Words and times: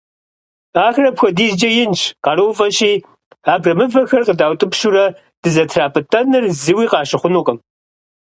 Ахэр 0.85 1.05
апхуэдизкӀэ 1.09 1.69
инщ, 1.83 2.01
къарууфӀэщи, 2.23 2.91
абрэмывэхэр 3.53 4.25
къыдаутӀыпщурэ 4.27 5.05
дызэтрапӀытӀэныр 5.41 6.43
зыуи 6.63 6.85
къащыхъунукъым. 6.91 7.57